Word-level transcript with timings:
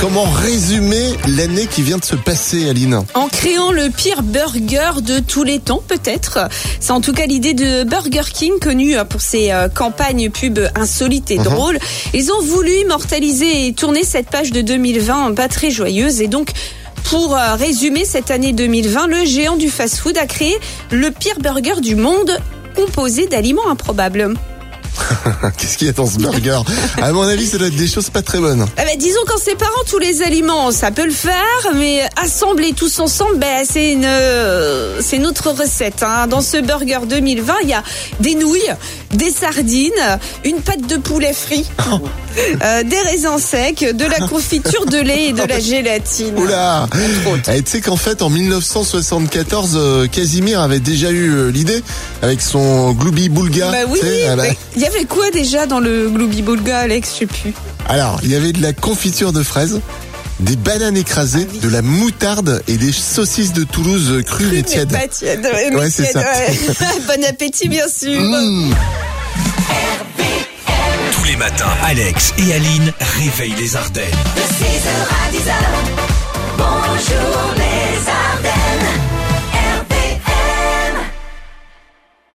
Comment 0.00 0.24
résumer 0.30 1.14
l'année 1.26 1.66
qui 1.66 1.82
vient 1.82 1.98
de 1.98 2.04
se 2.04 2.14
passer, 2.14 2.68
Aline 2.70 3.02
En 3.14 3.26
créant 3.26 3.72
le 3.72 3.90
pire 3.90 4.22
burger 4.22 5.00
de 5.02 5.18
tous 5.18 5.42
les 5.42 5.58
temps, 5.58 5.82
peut-être. 5.86 6.38
C'est 6.78 6.92
en 6.92 7.00
tout 7.00 7.12
cas 7.12 7.26
l'idée 7.26 7.52
de 7.52 7.82
Burger 7.82 8.22
King, 8.32 8.52
connu 8.60 8.94
pour 9.10 9.20
ses 9.20 9.50
euh, 9.50 9.68
campagnes 9.68 10.30
pub 10.30 10.60
insolites 10.76 11.32
et 11.32 11.38
Mhm. 11.38 11.44
drôles. 11.44 11.78
Ils 12.14 12.30
ont 12.30 12.40
voulu 12.40 12.70
immortaliser 12.82 13.66
et 13.66 13.72
tourner 13.72 14.04
cette 14.04 14.30
page 14.30 14.52
de 14.52 14.60
2020 14.60 15.34
pas 15.34 15.48
très 15.48 15.70
joyeuse. 15.72 16.20
Et 16.20 16.28
donc, 16.28 16.50
pour 17.04 17.34
euh, 17.36 17.54
résumer 17.56 18.04
cette 18.04 18.30
année 18.30 18.52
2020, 18.52 19.08
le 19.08 19.24
géant 19.24 19.56
du 19.56 19.68
fast-food 19.68 20.16
a 20.16 20.26
créé 20.26 20.56
le 20.92 21.10
pire 21.10 21.40
burger 21.40 21.80
du 21.82 21.96
monde 21.96 22.38
composé 22.76 23.26
d'aliments 23.26 23.68
improbables. 23.68 24.34
Qu'est-ce 25.56 25.78
qu'il 25.78 25.86
y 25.86 25.90
a 25.90 25.92
dans 25.92 26.06
ce 26.06 26.18
burger 26.18 26.60
À 27.00 27.12
mon 27.12 27.22
avis, 27.22 27.46
ça 27.46 27.58
doit 27.58 27.68
être 27.68 27.76
des 27.76 27.88
choses 27.88 28.10
pas 28.10 28.22
très 28.22 28.38
bonnes. 28.38 28.66
Ben, 28.76 28.86
disons 28.98 29.20
qu'en 29.26 29.38
séparant 29.38 29.84
tous 29.88 29.98
les 29.98 30.22
aliments, 30.22 30.70
ça 30.72 30.90
peut 30.90 31.04
le 31.04 31.12
faire, 31.12 31.72
mais 31.74 32.08
assembler 32.16 32.72
tous 32.72 32.98
ensemble, 33.00 33.38
ben, 33.38 33.64
c'est 33.68 33.92
une, 33.92 34.04
euh, 34.04 35.00
c'est 35.00 35.18
notre 35.18 35.50
recette. 35.50 36.02
Hein. 36.02 36.26
Dans 36.26 36.40
ce 36.40 36.58
burger 36.58 37.00
2020, 37.08 37.54
il 37.62 37.68
y 37.68 37.74
a 37.74 37.82
des 38.20 38.34
nouilles, 38.34 38.70
des 39.12 39.30
sardines, 39.30 39.90
une 40.44 40.60
pâte 40.60 40.86
de 40.86 40.96
poulet 40.96 41.32
frit, 41.32 41.66
euh, 42.62 42.82
des 42.82 43.00
raisins 43.00 43.38
secs, 43.38 43.94
de 43.94 44.04
la 44.04 44.26
confiture 44.26 44.86
de 44.86 44.98
lait 44.98 45.26
et 45.28 45.32
de 45.32 45.42
la 45.42 45.60
gélatine. 45.60 46.38
Oula 46.38 46.88
autres. 47.26 47.50
Eh, 47.52 47.62
Tu 47.62 47.70
sais 47.72 47.80
qu'en 47.80 47.96
fait, 47.96 48.22
en 48.22 48.30
1974, 48.30 49.72
euh, 49.76 50.06
Casimir 50.06 50.60
avait 50.60 50.80
déjà 50.80 51.10
eu 51.10 51.30
euh, 51.30 51.50
l'idée 51.50 51.82
avec 52.22 52.40
son 52.40 52.92
Glooby 52.92 53.28
Boulga. 53.28 53.70
Bah 53.70 53.78
oui, 53.88 54.00
il 54.76 54.82
y 54.82 54.86
avait 54.86 55.04
quoi 55.04 55.30
déjà 55.30 55.66
dans 55.66 55.80
le 55.80 56.08
Glooby 56.08 56.42
Boulga, 56.42 56.80
Alex 56.80 57.10
Je 57.14 57.18
sais 57.20 57.26
plus. 57.26 57.54
Alors, 57.88 58.20
il 58.22 58.30
y 58.30 58.34
avait 58.34 58.52
de 58.52 58.60
la 58.62 58.72
confiture 58.72 59.32
de 59.32 59.42
fraises, 59.42 59.80
des 60.40 60.56
bananes 60.56 60.96
écrasées, 60.96 61.46
Ah 61.48 61.52
oui. 61.52 61.58
de 61.60 61.68
la 61.68 61.82
moutarde 61.82 62.62
et 62.68 62.76
des 62.76 62.92
saucisses 62.92 63.52
de 63.52 63.64
Toulouse 63.64 64.22
crues 64.26 64.46
Mais 64.52 64.62
tièdes. 64.62 64.92
pas 64.92 64.98
Ouais, 65.76 65.90
c'est 65.90 66.12
ça. 66.12 66.20
ouais. 66.20 66.58
bon 67.06 67.24
appétit, 67.24 67.68
bien 67.68 67.86
sûr. 67.88 68.20
Mmh. 68.20 68.74
Tous 71.12 71.24
les 71.24 71.36
matins, 71.36 71.66
Alex 71.84 72.32
et 72.38 72.52
Aline 72.54 72.92
réveillent 73.18 73.56
les 73.58 73.76
Ardennes. 73.76 74.04
De 74.36 74.40
6h 74.40 74.88
à 74.88 75.02
10h, 75.02 75.07